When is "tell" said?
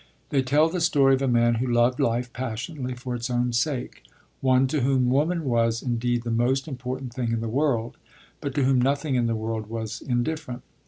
0.41-0.67